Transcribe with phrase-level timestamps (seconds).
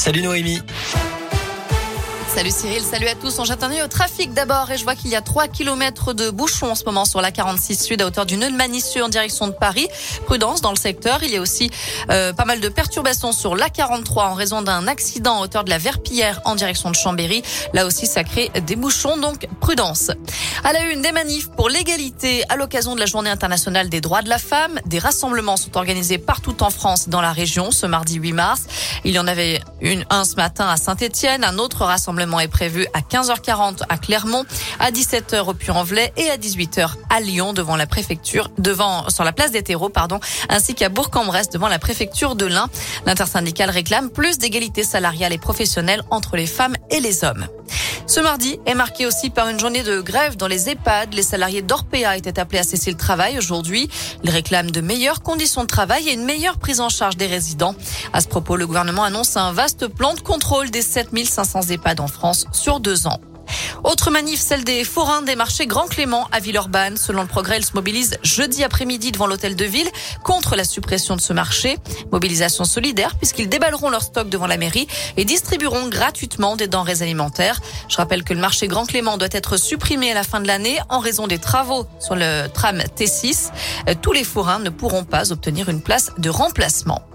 [0.00, 0.62] Salut Noémie.
[2.40, 3.38] Salut Cyril, salut à tous.
[3.38, 6.14] On jette un œil au trafic d'abord et je vois qu'il y a 3 km
[6.14, 9.08] de bouchons en ce moment sur la 46 Sud à hauteur du nœud de en
[9.10, 9.88] direction de Paris.
[10.24, 11.22] Prudence dans le secteur.
[11.22, 11.70] Il y a aussi
[12.08, 15.70] euh, pas mal de perturbations sur la 43 en raison d'un accident à hauteur de
[15.70, 17.42] la Verpillière en direction de Chambéry.
[17.74, 20.10] Là aussi, ça crée des bouchons, donc prudence.
[20.64, 24.22] À la une, des manifs pour l'égalité à l'occasion de la Journée internationale des droits
[24.22, 24.80] de la femme.
[24.86, 28.62] Des rassemblements sont organisés partout en France dans la région ce mardi 8 mars.
[29.04, 32.86] Il y en avait une, un ce matin à Saint-Etienne, un autre rassemblement est prévu
[32.94, 34.44] à 15h40 à Clermont,
[34.78, 39.32] à 17h au Puy-en-Velay et à 18h à Lyon devant la préfecture, devant sur la
[39.32, 42.68] place des terreaux, pardon, ainsi qu'à Bourg-en-Bresse devant la préfecture de l'Ain.
[43.06, 47.46] L'intersyndicale réclame plus d'égalité salariale et professionnelle entre les femmes et les hommes.
[48.10, 51.14] Ce mardi est marqué aussi par une journée de grève dans les EHPAD.
[51.14, 53.88] Les salariés d'Orpea étaient appelés à cesser le travail aujourd'hui.
[54.24, 57.76] Ils réclament de meilleures conditions de travail et une meilleure prise en charge des résidents.
[58.12, 62.08] À ce propos, le gouvernement annonce un vaste plan de contrôle des 7500 EHPAD en
[62.10, 63.20] France sur deux ans.
[63.84, 66.96] Autre manif, celle des forains des marchés Grand Clément à Villeurbanne.
[66.96, 69.88] Selon le progrès, ils se mobilisent jeudi après-midi devant l'hôtel de ville
[70.22, 71.78] contre la suppression de ce marché.
[72.12, 77.60] Mobilisation solidaire puisqu'ils déballeront leur stock devant la mairie et distribueront gratuitement des denrées alimentaires.
[77.88, 80.78] Je rappelle que le marché Grand Clément doit être supprimé à la fin de l'année
[80.88, 83.50] en raison des travaux sur le tram T6.
[84.02, 87.09] Tous les forains ne pourront pas obtenir une place de remplacement.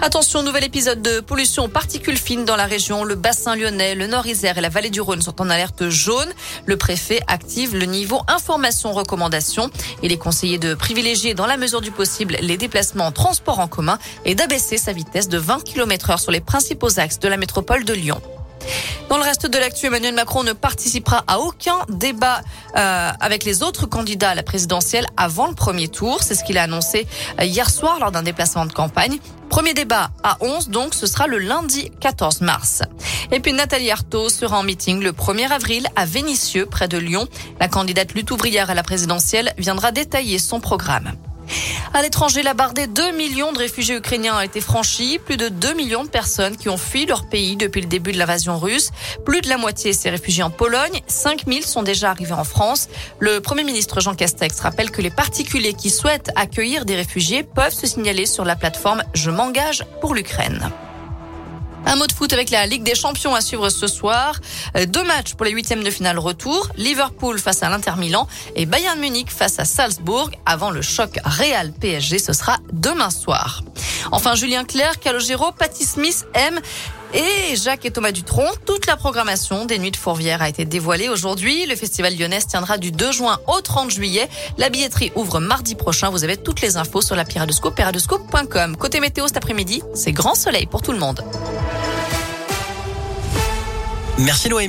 [0.00, 3.04] Attention, nouvel épisode de pollution aux particules fines dans la région.
[3.04, 6.28] Le bassin lyonnais, le Nord-Isère et la vallée du Rhône sont en alerte jaune.
[6.66, 9.70] Le préfet active le niveau information-recommandation.
[10.02, 13.68] Il est conseillé de privilégier dans la mesure du possible les déplacements en transport en
[13.68, 17.36] commun et d'abaisser sa vitesse de 20 km heure sur les principaux axes de la
[17.36, 18.20] métropole de Lyon.
[19.08, 22.42] Dans le reste de l'actu, Emmanuel Macron ne participera à aucun débat
[22.76, 26.22] euh, avec les autres candidats à la présidentielle avant le premier tour.
[26.22, 27.06] C'est ce qu'il a annoncé
[27.40, 29.18] euh, hier soir lors d'un déplacement de campagne.
[29.48, 32.82] Premier débat à 11, donc ce sera le lundi 14 mars.
[33.32, 37.26] Et puis Nathalie Arthaud sera en meeting le 1er avril à Vénissieux, près de Lyon.
[37.60, 41.12] La candidate lutte ouvrière à la présidentielle viendra détailler son programme.
[41.94, 45.18] À l'étranger, la barre des 2 millions de réfugiés ukrainiens a été franchie.
[45.18, 48.18] Plus de 2 millions de personnes qui ont fui leur pays depuis le début de
[48.18, 48.90] l'invasion russe.
[49.24, 51.00] Plus de la moitié s'est réfugiée en Pologne.
[51.06, 52.88] 5 000 sont déjà arrivés en France.
[53.18, 57.74] Le Premier ministre Jean Castex rappelle que les particuliers qui souhaitent accueillir des réfugiés peuvent
[57.74, 60.70] se signaler sur la plateforme Je m'engage pour l'Ukraine.
[61.90, 64.38] Un mot de foot avec la Ligue des Champions à suivre ce soir.
[64.76, 66.68] Euh, deux matchs pour les huitièmes de finale retour.
[66.76, 70.30] Liverpool face à l'Inter Milan et Bayern Munich face à Salzbourg.
[70.44, 73.62] Avant le choc Real PSG, ce sera demain soir.
[74.12, 76.60] Enfin, Julien Clerc, Calogero, Patty Smith, M
[77.14, 78.50] et Jacques et Thomas Dutronc.
[78.66, 81.64] Toute la programmation des Nuits de Fourvière a été dévoilée aujourd'hui.
[81.64, 84.28] Le festival lyonnais tiendra du 2 juin au 30 juillet.
[84.58, 86.10] La billetterie ouvre mardi prochain.
[86.10, 88.76] Vous avez toutes les infos sur la Piradoscope, piradoscope.com.
[88.76, 91.24] Côté météo cet après-midi, c'est grand soleil pour tout le monde.
[94.18, 94.66] Merci Noémie.